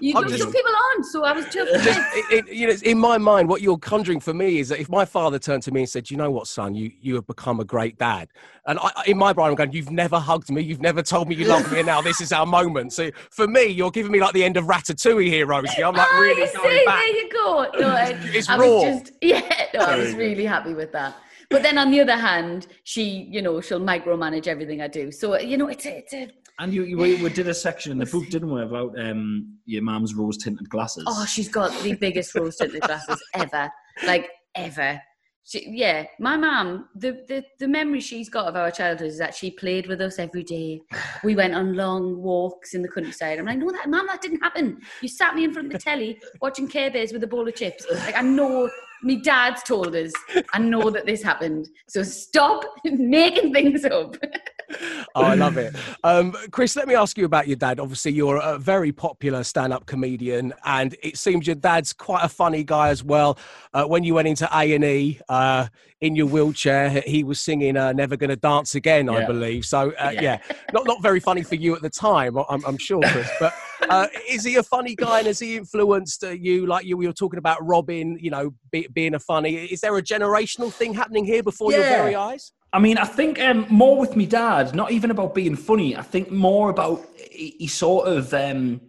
[0.00, 1.84] You I'm don't just- put people on, so I was just.
[1.84, 4.80] Just, it, it, you know, in my mind, what you're conjuring for me is that
[4.80, 7.26] if my father turned to me and said, "You know what, son, you you have
[7.26, 8.28] become a great dad,"
[8.66, 11.34] and I, in my brain, I'm going, "You've never hugged me, you've never told me
[11.36, 14.20] you love me, and now this is our moment." So for me, you're giving me
[14.20, 15.82] like the end of Ratatouille here, Rosie.
[15.84, 17.04] I'm like oh, really you going see, back.
[17.04, 17.66] there you go.
[17.80, 18.66] No, I, It's I raw.
[18.66, 19.66] was just yeah.
[19.74, 21.16] No, I was really happy with that.
[21.50, 25.12] But then on the other hand, she, you know, she'll micromanage everything I do.
[25.12, 26.30] So you know, it's a, it's a.
[26.58, 29.58] And you, you we, we did a section in the book, didn't we, about um,
[29.64, 31.04] your mum's rose tinted glasses?
[31.06, 33.70] Oh, she's got the biggest rose tinted glasses ever,
[34.06, 35.00] like ever.
[35.46, 39.34] She, yeah, my mum, the, the the memory she's got of our childhood is that
[39.34, 40.80] she played with us every day.
[41.22, 43.38] We went on long walks in the countryside.
[43.38, 44.80] I'm like, no, that mum, that didn't happen.
[45.02, 47.54] You sat me in front of the telly watching Care Bears with a bowl of
[47.54, 47.84] chips.
[47.92, 48.70] Like I know,
[49.02, 50.12] me dad's told us.
[50.54, 51.68] I know that this happened.
[51.88, 54.16] So stop making things up.
[55.14, 55.74] oh, I love it.
[56.02, 57.80] Um, Chris, let me ask you about your dad.
[57.80, 62.28] Obviously, you're a very popular stand up comedian, and it seems your dad's quite a
[62.28, 63.38] funny guy as well.
[63.72, 65.66] Uh, when you went into A&E uh,
[66.00, 69.64] in your wheelchair, he was singing uh, Never Gonna Dance Again, I believe.
[69.64, 70.22] So, uh, yeah.
[70.22, 70.38] Yeah.
[70.72, 73.30] not, not very funny for you at the time, I'm, I'm sure, Chris.
[73.38, 73.54] But
[73.88, 77.06] uh, is he a funny guy and has he influenced uh, you, like you, we
[77.06, 79.56] were talking about Robin, you know, be, being a funny?
[79.56, 82.52] Is there a generational thing happening here before your very eyes?
[82.74, 85.96] I mean, I think um, more with me dad, not even about being funny.
[85.96, 88.80] I think more about he, he sort of um,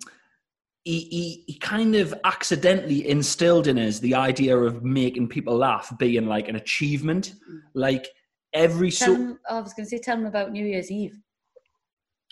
[0.83, 5.95] he, he he kind of accidentally instilled in us the idea of making people laugh
[5.99, 7.35] being like an achievement.
[7.75, 8.07] Like
[8.53, 10.89] every Tell so him, oh, I was going to say, tell him about New Year's
[10.89, 11.19] Eve.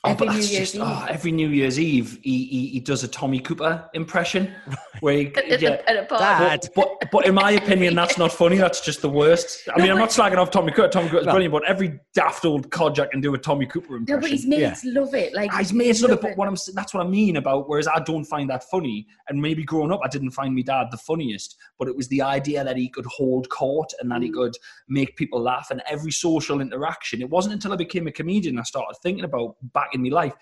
[0.04, 0.82] Oh, every New Year's just Eve.
[0.84, 4.54] oh, every New Year's Eve he, he he does a Tommy Cooper impression
[5.00, 5.82] where he, yeah.
[5.88, 6.24] at a party.
[6.24, 6.70] Dad.
[6.76, 8.58] But, but but in my opinion, that's not funny.
[8.58, 9.68] That's just the worst.
[9.76, 10.88] I mean, I'm not slagging off Tommy Cooper.
[10.89, 11.32] Tommy Cooper's No.
[11.32, 14.16] brilliant, but every daft old codger can do a Tommy Cooper impression.
[14.20, 15.34] No, but his mates love it.
[15.34, 17.70] Like Ah, His mates love it, but what I'm that's what I mean about.
[17.70, 20.88] Whereas I don't find that funny, and maybe growing up I didn't find me dad
[20.92, 24.30] the funniest, but it was the idea that he could hold court and that he
[24.30, 24.34] Mm.
[24.34, 24.56] could
[24.88, 25.68] make people laugh.
[25.72, 29.56] And every social interaction, it wasn't until I became a comedian I started thinking about
[29.74, 30.34] back in my life.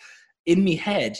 [0.46, 1.18] In my head,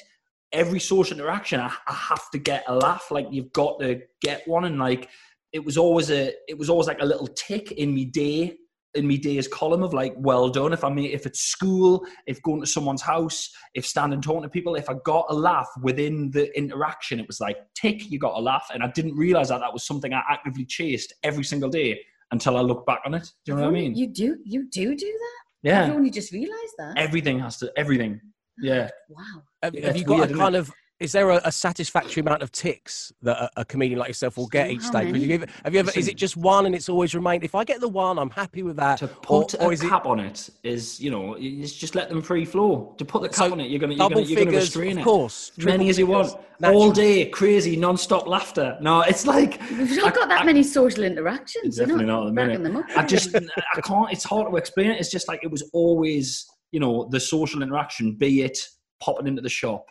[0.52, 3.12] every social interaction I, I have to get a laugh.
[3.12, 5.10] Like you've got to get one, and like
[5.54, 8.56] it was always a it was always like a little tick in me day
[8.94, 12.42] in me day's column of like well done if i mean if it's school if
[12.42, 16.30] going to someone's house if standing talking to people if i got a laugh within
[16.32, 19.60] the interaction it was like tick you got a laugh and i didn't realize that
[19.60, 21.98] that was something i actively chased every single day
[22.32, 24.70] until i look back on it do you know what i mean You do, you
[24.70, 25.41] do do that.
[25.64, 26.98] Yeah I've only just realised that.
[26.98, 28.20] everything has to everything
[28.60, 29.44] yeah wow.
[29.64, 30.72] Have, have you got weird, a isn't kind of?
[31.02, 34.48] Is there a, a satisfactory amount of ticks that a, a comedian like yourself will
[34.48, 35.08] get each how stage?
[35.08, 35.34] Have you, many?
[35.34, 35.92] ever, have you ever?
[35.96, 37.44] Is it just one and it's always remained?
[37.44, 39.00] If I get the one, I'm happy with that.
[39.00, 42.08] to put or a is it cap on it is you know it's just let
[42.10, 44.28] them free flow to put the cap So, on it you're gonna you're double gonna,
[44.28, 46.82] you're gonna Of course, as many triple as you want natural.
[46.84, 51.78] all day crazy non-stop laughter no it's like We've not got that many social interactions.
[51.78, 52.86] You're Definitely not at the minute.
[52.96, 54.12] I just I can't.
[54.12, 55.00] It's hard to explain it.
[55.00, 58.60] It's just like it was always you know the social interaction, be it
[59.00, 59.86] popping into the shop,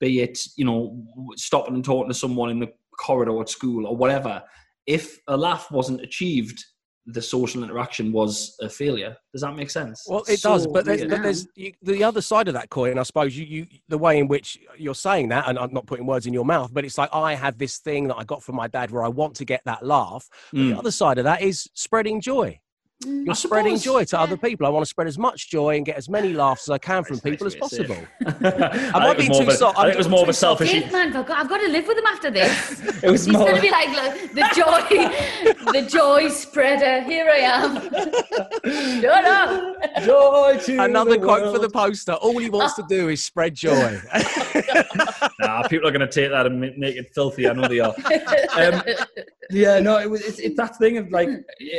[0.00, 1.02] be it you know
[1.36, 4.42] stopping and talking to someone in the corridor at school or whatever.
[4.86, 6.64] If a laugh wasn't achieved,
[7.06, 9.16] the social interaction was a failure.
[9.32, 10.04] Does that make sense?
[10.08, 12.98] Well, it So does, but there's, there's you, the other side of that coin.
[12.98, 16.06] I suppose you, you, the way in which you're saying that, and I'm not putting
[16.06, 18.56] words in your mouth, but it's like I have this thing that I got from
[18.56, 20.28] my dad where I want to get that laugh.
[20.52, 20.70] Mm.
[20.70, 22.58] The other side of that is spreading joy.
[23.04, 23.26] Mm.
[23.26, 24.66] You're I spreading suppose, joy to other people.
[24.66, 27.04] I want to spread as much joy and get as many laughs as I can
[27.04, 27.96] from Nice- nice people as way to possible.
[28.94, 29.78] I might be it was more too soft.
[29.78, 30.72] I think it was more of a selfish.
[30.72, 32.82] Dave, man, I've got, I've got to live with him after this.
[33.02, 33.44] It was He's more.
[33.44, 37.02] going to be like, look, the joy, the joy spreader.
[37.02, 39.02] Here I am.
[39.02, 40.02] Shut up.
[40.02, 42.14] Joy to Another the quote for the poster.
[42.14, 44.00] All he wants to do is spread joy.
[45.40, 47.46] Nah, people are going to take that and make it filthy.
[47.46, 47.94] I know they are.
[48.56, 48.82] Um,
[49.50, 51.28] yeah, no, it was it's, it's that thing of like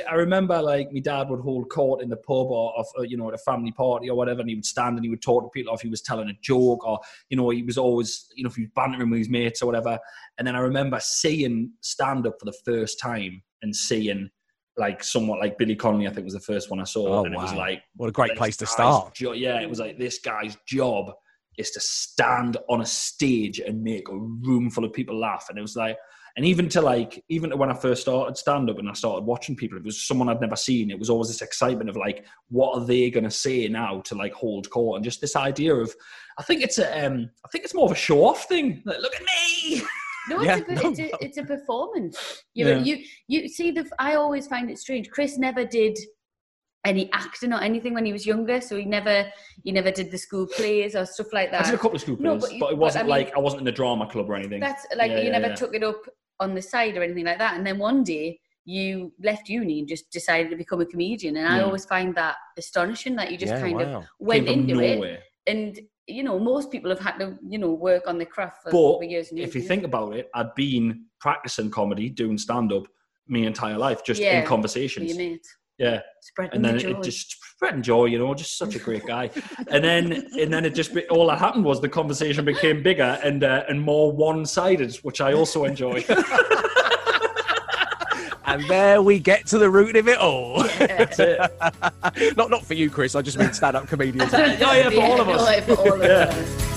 [0.10, 3.18] I remember like my dad would hold court in the pub or of uh, you
[3.18, 5.44] know at a family party or whatever, and he would stand and he would talk
[5.44, 8.28] to people, or if he was telling a joke, or you know he was always
[8.36, 9.98] you know if he was bantering with his mates or whatever.
[10.38, 14.30] And then I remember seeing stand up for the first time and seeing
[14.78, 17.34] like somewhat like Billy Connolly, I think was the first one I saw, Oh, and
[17.34, 17.58] it was wow.
[17.58, 19.16] like what a great place to start.
[19.16, 21.12] jo- yeah, it was like this guy's job
[21.58, 25.48] is to stand on a stage and make a room full of people laugh.
[25.50, 25.98] And it was like,
[26.38, 29.26] and even to like, even to when I first started stand up and I started
[29.26, 30.92] watching people, it was someone I'd never seen.
[30.92, 34.14] It was always this excitement of like, what are they going to say now to
[34.16, 34.98] like hold court?
[34.98, 35.94] And just this idea of,
[36.38, 38.84] I think it's a, um, I think it's more of a show off thing.
[38.86, 39.82] Like, look at me.
[40.30, 42.44] No, Yeah, it's, a, no, it's, a, it's a performance.
[42.54, 42.78] You, Yeah.
[42.80, 43.90] you, you see, the.
[43.98, 45.10] I always find it strange.
[45.10, 45.98] Chris never did
[46.86, 49.26] any acting or anything when he was younger, so he never,
[49.64, 51.80] he never did the school plays or stuff like I did a that.
[51.80, 53.66] couple of school plays, No, but, but it wasn't I mean- like, I wasn't in
[53.66, 54.60] the drama club or anything.
[54.60, 55.56] That's like Yeah, you yeah, never yeah.
[55.56, 56.02] took it up
[56.40, 57.56] on the side or anything like that.
[57.56, 61.38] And then one day you left uni and just decided to become a comedian.
[61.38, 61.66] And I hmm.
[61.66, 64.00] always find that astonishing that you just yeah, kind of wow.
[64.00, 64.96] Came went from into it.
[64.96, 65.20] nowhere.
[65.48, 68.72] And you know, most people have had to, you know, work on the craft for,
[68.72, 69.50] But for years and years.
[69.50, 72.84] if you think about it, I'd been practicing comedy, doing stand up
[73.28, 75.12] my entire life, just Yeah, in years with conversations.
[75.80, 76.90] Your mates, Yeah, spreading and then the joy.
[77.00, 79.30] it just spread and joy, you know, just such a great guy.
[79.70, 83.20] and then and then it just be- all that happened was the conversation became bigger
[83.24, 86.04] and uh, and more one sided, which I also enjoy.
[88.50, 90.64] And there we get to the root of it all.
[90.64, 91.38] That's it.
[92.38, 93.14] not not for you, Chris.
[93.14, 94.32] I just mean stand-up comedians.
[94.32, 95.66] yeah, yeah, for all of no, us.
[95.66, 96.74] for all of Yeah.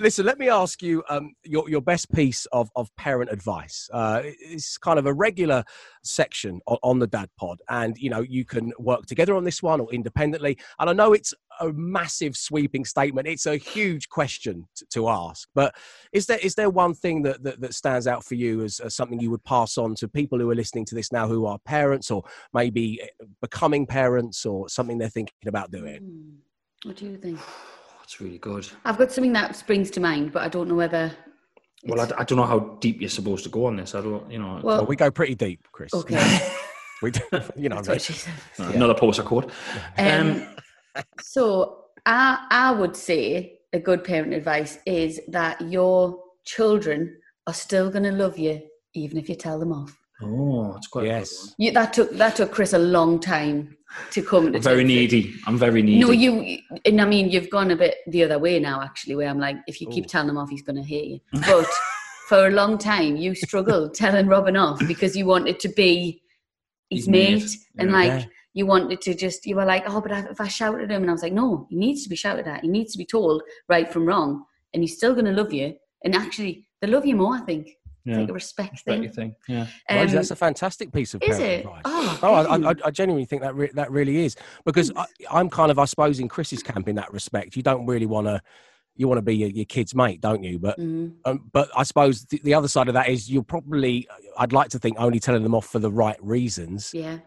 [0.00, 3.88] Listen, let me ask you um, your, your best piece of, of parent advice.
[3.92, 5.62] Uh, it's kind of a regular
[6.02, 9.62] section on, on, the Dad Pod, and you know you can work together on this
[9.62, 10.58] one or independently.
[10.78, 15.48] And I know it's a massive sweeping statement; it's a huge question to, to ask.
[15.54, 15.74] But
[16.12, 18.94] is there is there one thing that, that, that stands out for you as, as,
[18.94, 21.58] something you would pass on to people who are listening to this now, who are
[21.64, 25.98] parents or maybe eh, becoming parents, or something they're thinking about doing?
[25.98, 26.88] Hmm.
[26.88, 27.38] What do you think?
[28.10, 28.68] That's really good.
[28.84, 31.12] I've got something that springs to mind, but I don't know whether.
[31.84, 33.94] Well, I, I, don't know how deep you're supposed to go on this.
[33.94, 34.58] I don't, you know.
[34.64, 35.94] Well, well we go pretty deep, Chris.
[35.94, 36.50] Okay.
[37.02, 37.20] we, do,
[37.54, 39.52] you know, no, another poster code.
[39.96, 40.44] Um,
[40.96, 47.54] um, so I, I would say a good parent advice is that your children are
[47.54, 48.60] still going to love you
[48.92, 49.99] even if you tell them off.
[50.22, 51.54] Oh, that's quite yes.
[51.58, 53.76] You, that took that took Chris a long time
[54.12, 54.52] to come.
[54.52, 55.34] To very needy.
[55.46, 56.00] I'm very needy.
[56.00, 56.58] No, you.
[56.84, 58.82] And I mean, you've gone a bit the other way now.
[58.82, 60.08] Actually, where I'm like, if you keep oh.
[60.08, 61.20] telling him off, he's going to hate you.
[61.46, 61.66] But
[62.28, 66.22] for a long time, you struggled telling Robin off because you wanted to be
[66.90, 67.56] his mate, mate.
[67.78, 67.96] and yeah.
[67.96, 69.46] like you wanted to just.
[69.46, 71.66] You were like, oh, but if I shouted at him, and I was like, no,
[71.70, 72.62] he needs to be shouted at.
[72.62, 75.74] He needs to be told right from wrong, and he's still going to love you.
[76.04, 77.34] And actually, they love you more.
[77.34, 78.20] I think yeah.
[78.20, 79.12] like a respect, respect thing.
[79.12, 79.34] thing.
[79.48, 81.60] Yeah, um, that's a fantastic piece of is it?
[81.60, 81.82] advice.
[81.84, 85.50] Oh, oh I, I, I, genuinely think that re- that really is because I, am
[85.50, 87.56] kind of, I suppose, in Chris's camp in that respect.
[87.56, 88.40] You don't really want to.
[88.96, 90.58] You want to be your, your, kid's mate, don't you?
[90.58, 91.14] But mm.
[91.24, 94.68] um, but I suppose the, the other side of that is you're probably, I'd like
[94.70, 96.90] to think, only telling them off for the right reasons.
[96.92, 97.18] Yeah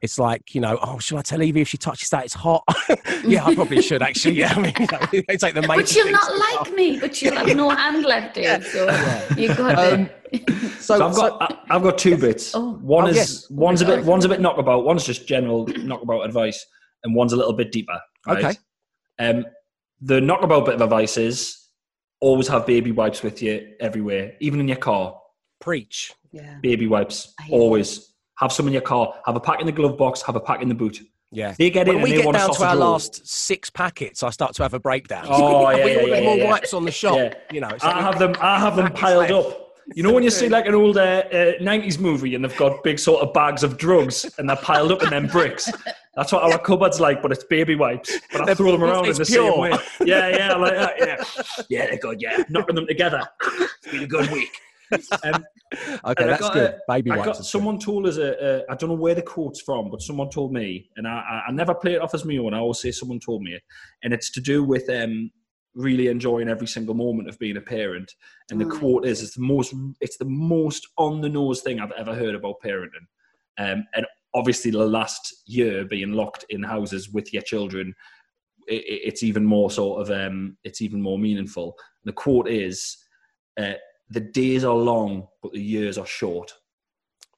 [0.00, 2.62] it's like you know oh should i tell evie if she touches that it's hot
[3.24, 5.88] yeah i probably should actually yeah i mean you know, it's like the main but
[5.88, 9.34] she'll not like me but you'll have no hand left in so yeah.
[9.36, 10.08] you got um,
[10.78, 12.54] so, so, I've got so, I've got two bits.
[12.54, 12.74] Oh.
[12.82, 13.50] One oh, is yes.
[13.50, 14.84] one's a bit one's a bit knockabout.
[14.84, 16.64] One's just general knockabout advice,
[17.04, 17.98] and one's a little bit deeper.
[18.26, 18.44] Right?
[18.44, 18.58] Okay.
[19.18, 19.46] Um,
[20.00, 21.68] the knockabout bit of advice is
[22.20, 25.18] always have baby wipes with you everywhere, even in your car.
[25.60, 26.12] Preach.
[26.30, 26.58] Yeah.
[26.62, 28.07] Baby wipes always
[28.38, 29.14] have some in your car.
[29.26, 30.22] Have a pack in the glove box.
[30.22, 31.00] Have a pack in the boot.
[31.30, 31.54] Yeah.
[31.58, 32.92] They get when in we get down to our roll.
[32.92, 35.26] last six packets, I start to have a breakdown.
[35.28, 36.50] Oh yeah, yeah, yeah, more yeah.
[36.50, 37.16] wipes on the shop.
[37.16, 37.34] Yeah.
[37.52, 38.34] You know, I have them.
[38.40, 39.32] I have them piled left.
[39.32, 39.64] up.
[39.94, 42.82] You know when you see like an old uh, uh, 90s movie and they've got
[42.84, 45.70] big sort of bags of drugs and they're piled up in them bricks?
[46.14, 48.18] That's what our cupboard's like, but it's baby wipes.
[48.30, 49.50] But I they're, throw them around in the pure.
[49.50, 49.70] same way.
[50.04, 51.64] Yeah, yeah, like that, yeah.
[51.70, 52.42] Yeah, they're good, yeah.
[52.50, 53.22] Knocking them together.
[53.40, 54.50] It's been a good week.
[54.92, 55.44] Um,
[56.04, 56.74] okay, that's good.
[56.74, 57.24] A, Baby wipes.
[57.24, 60.30] Got, someone told us, a, a, I don't know where the quote's from, but someone
[60.30, 62.54] told me, and I, I, never play it off as my own.
[62.54, 63.62] I always say someone told me it,
[64.02, 65.30] and it's to do with um,
[65.74, 68.12] really enjoying every single moment of being a parent.
[68.50, 71.80] And the oh, quote is, "It's the most, it's the most on the nose thing
[71.80, 73.06] I've ever heard about parenting."
[73.58, 77.94] Um, and obviously, the last year being locked in houses with your children,
[78.66, 81.76] it, it's even more sort of, um, it's even more meaningful.
[82.04, 82.96] The quote is.
[83.60, 83.74] Uh,
[84.10, 86.54] the days are long, but the years are short.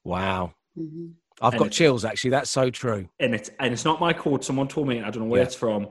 [0.03, 0.53] Wow.
[0.77, 1.07] Mm-hmm.
[1.41, 2.29] I've and got chills actually.
[2.31, 3.09] That's so true.
[3.19, 4.43] And it's and it's not my quote.
[4.43, 4.99] Someone told me.
[4.99, 5.47] I don't know where yeah.
[5.47, 5.87] it's from,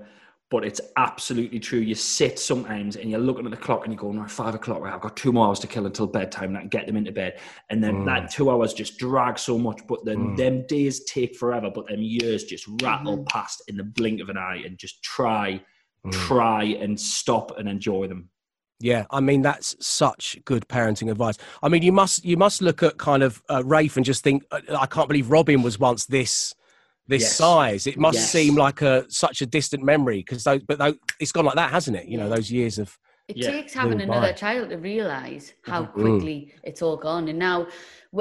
[0.49, 1.81] but it's absolutely true.
[1.81, 4.81] You sit sometimes and you're looking at the clock and you're going, right, five o'clock.
[4.81, 6.51] Right, I've got two more hours to kill until bedtime.
[6.51, 7.41] And I can get them into bed.
[7.69, 8.07] And then mm.
[8.07, 9.81] that two hours just drag so much.
[9.89, 10.37] But then mm.
[10.37, 11.71] them days take forever.
[11.75, 13.29] But them years just rattle mm.
[13.29, 14.63] past in the blink of an eye.
[14.65, 15.61] And just try,
[16.07, 16.13] mm.
[16.13, 18.31] try and stop and enjoy them.
[18.81, 21.37] Yeah, I mean that's such good parenting advice.
[21.63, 24.43] I mean, you must you must look at kind of uh, Rafe and just think,
[24.51, 26.55] I can't believe Robin was once this
[27.07, 27.37] this yes.
[27.37, 27.87] size.
[27.87, 28.31] It must yes.
[28.31, 31.97] seem like a such a distant memory because but though, it's gone like that, hasn't
[31.97, 32.07] it?
[32.07, 32.99] You know, those years of.
[33.31, 33.51] It yeah.
[33.53, 34.33] takes having another by.
[34.33, 36.01] child to realize how mm-hmm.
[36.01, 36.61] quickly mm.
[36.65, 37.69] it's all gone, and now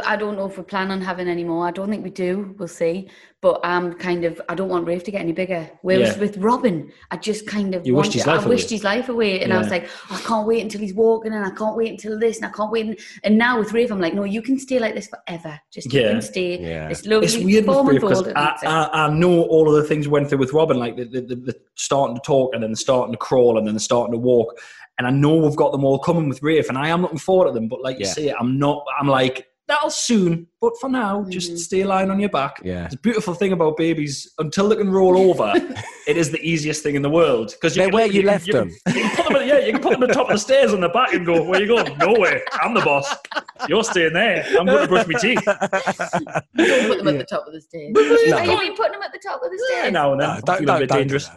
[0.05, 1.65] I don't know if we plan on having any more.
[1.65, 2.53] I don't think we do.
[2.59, 3.09] We'll see.
[3.41, 5.67] But I'm kind of I don't want Rafe to get any bigger.
[5.81, 6.19] Whereas yeah.
[6.19, 9.41] with Robin, I just kind of you wished his life I wished his life away,
[9.41, 9.55] and yeah.
[9.55, 12.19] I was like, oh, I can't wait until he's walking, and I can't wait until
[12.19, 13.01] this, and I can't wait.
[13.23, 15.59] And now with Rafe, I'm like, no, you can stay like this forever.
[15.71, 16.01] Just yeah.
[16.01, 16.61] you can stay.
[16.61, 16.89] Yeah.
[16.89, 17.25] It's lovely.
[17.25, 20.39] It's weird with because I, I, I, know all of the things we went through
[20.39, 23.17] with Robin, like the, the, the, the starting to talk, and then the starting to
[23.17, 24.59] crawl, and then the starting to walk.
[24.99, 27.47] And I know we've got them all coming with Rafe, and I am looking forward
[27.47, 27.67] to them.
[27.67, 28.85] But like you say, I'm not.
[28.99, 30.47] I'm like that'll soon.
[30.59, 31.29] But for now, mm-hmm.
[31.29, 32.59] just stay lying on your back.
[32.61, 32.89] Yeah.
[32.89, 35.53] The beautiful thing about babies, until they can roll over,
[36.07, 37.51] it is the easiest thing in the world.
[37.51, 38.71] Because they're where you, you left you, them.
[38.87, 40.39] You can put them at, yeah, you can put them at the top of the
[40.39, 41.97] stairs on the back and go, "Where you going?
[41.97, 42.43] Nowhere.
[42.51, 43.15] I'm the boss.
[43.69, 44.45] You're staying there.
[44.59, 45.43] I'm going to brush my teeth."
[46.55, 47.91] You don't put them at the top of the stairs.
[47.93, 48.55] No.
[48.55, 49.83] Are you putting them at the top of the stairs?
[49.85, 50.29] Yeah, now and then.
[50.29, 51.29] No, don't, don't, a bit don't dangerous.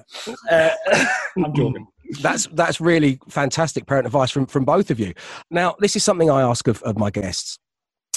[0.51, 0.71] Uh,
[1.37, 1.87] I'm joking
[2.21, 5.15] that's that's really fantastic parent advice from from both of you.
[5.51, 7.59] Now, this is something I ask of, of my guests.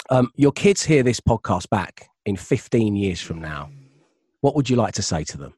[0.09, 3.69] Um, your kids hear this podcast back in 15 years from now.
[4.41, 5.53] What would you like to say to them?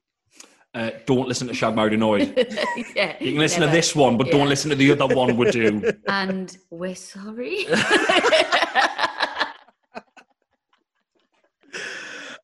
[0.73, 2.34] Uh, don't listen to Shag Married Annoyed.
[2.95, 3.71] yeah, You can listen never.
[3.71, 4.34] to this one, but Yeah.
[4.34, 5.91] don't listen to the other one we do.
[6.08, 7.65] And we're sorry.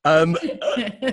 [0.05, 0.35] Um,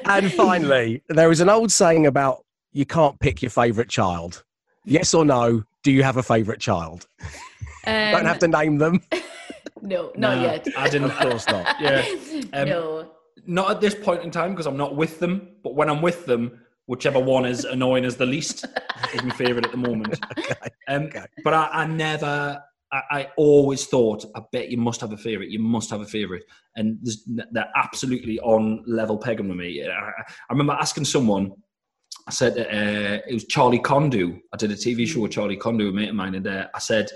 [0.05, 4.43] and finally, there is an old saying about you can't pick your favourite child.
[4.91, 5.63] Yes or no?
[5.85, 7.07] Do you have a favourite child?
[7.87, 9.01] um, Don't have to name them.
[9.83, 10.67] No, not Nah, yet.
[10.77, 11.11] I didn't.
[11.11, 11.75] Of course not.
[11.81, 12.05] Yeah.
[12.53, 13.11] Um, no.
[13.47, 15.49] Not at this point in time because I'm not with them.
[15.65, 18.67] But when I'm with them, whichever one is annoying as the least
[19.15, 20.19] is my favourite at the moment.
[20.87, 21.25] Um, okay.
[21.45, 22.63] But I, I never.
[22.93, 25.49] I, I always thought, I bet you must have a favourite.
[25.51, 26.43] You must have a favourite,
[26.77, 27.23] and there's,
[27.53, 29.83] they're absolutely on level pegging with me.
[29.83, 30.13] I, I
[30.51, 31.53] remember asking someone.
[32.27, 34.41] I said uh, it was Charlie Condu.
[34.53, 36.79] I did a TV show with Charlie Condu, a mate of mine, and uh, I
[36.79, 37.09] said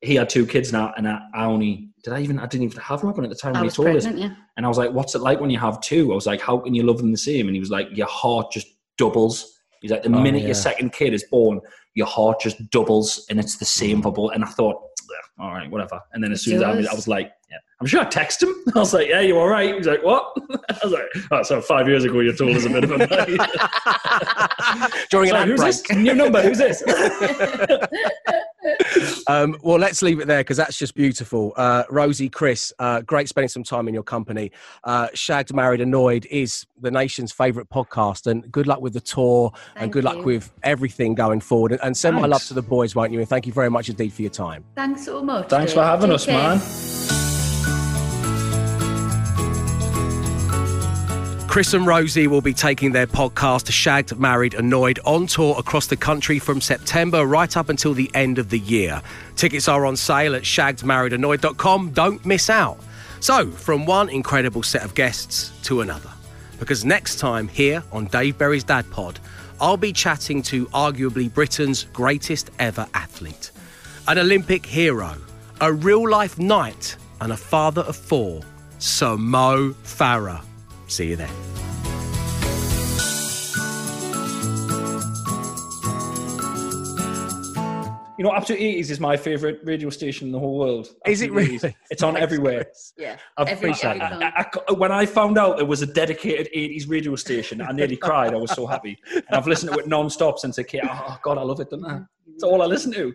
[0.00, 2.80] he had two kids now, and I, I only did I even I didn't even
[2.80, 4.06] have Robin at the time I when he was told us.
[4.06, 4.34] yeah.
[4.56, 6.12] And I was like, what's it like when you have two?
[6.12, 7.46] I was like, how can you love them the same?
[7.48, 8.66] And he was like, your heart just
[8.98, 9.50] doubles.
[9.80, 10.46] He's like, the Oh, minute yeah.
[10.48, 11.60] your second kid is born,
[11.94, 14.32] your heart just doubles and it's the same for both.
[14.34, 16.00] And I thought, "Yeah, all right, whatever.
[16.12, 18.44] And then as soon as I was, I was like, yeah, I'm sure I texted
[18.44, 18.54] him.
[18.74, 19.74] I was like, yeah, you all right?
[19.74, 20.32] He's like, what?
[20.70, 22.96] I was like, oh, so five years ago you told us a bit of a
[25.10, 25.74] During an Sorry, who's break.
[25.74, 25.90] this?
[25.96, 26.82] New number, who's this?
[29.26, 31.52] Um, well, let's leave it there because that's just beautiful.
[31.56, 34.50] Uh, Rosie, Chris, uh, great spending some time in your company.
[34.84, 38.26] Uh, Shagged, Married, Annoyed is the nation's favourite podcast.
[38.26, 41.72] And good luck with the tour and Thank good luck with everything going forward.
[41.72, 43.20] And, and send my love to the boys, won't you?
[43.20, 44.64] And thank you very much indeed for your time.
[44.74, 45.48] Thanks so much.
[45.48, 45.82] Thanks Dave.
[45.82, 46.34] for having Take us, care.
[46.34, 47.23] man.
[51.54, 55.96] Chris and Rosie will be taking their podcast Shagged, Married, Annoyed on tour across the
[55.96, 59.00] country from September right up until the end of the year.
[59.36, 61.90] Tickets are on sale at shaggedmarriedannoyed.com.
[61.92, 62.80] Don't miss out.
[63.20, 66.10] So, from one incredible set of guests to another.
[66.58, 69.20] Because next time here on Dave Berry's Dad Pod,
[69.60, 73.52] I'll be chatting to arguably Britain's greatest ever athlete,
[74.08, 75.14] an Olympic hero,
[75.60, 78.40] a real life knight, and a father of four,
[78.80, 80.44] Sir Mo Farah.
[80.94, 81.30] See you then.
[88.16, 90.86] You know, Absolute 80s is my favourite radio station in the whole world.
[91.04, 91.62] Is it Absolute 80s.
[91.64, 91.76] really?
[91.90, 92.66] It's on everywhere.
[92.96, 93.16] Yeah.
[93.36, 94.32] I've- Every, appreciate every that.
[94.36, 97.72] I- I- I- when I found out there was a dedicated 80s radio station, I
[97.72, 98.32] nearly cried.
[98.32, 98.96] I was so happy.
[99.12, 100.82] And I've listened to it non stop since a kid.
[100.88, 102.02] Oh, God, I love it, don't I?
[102.32, 103.12] It's all I listen to.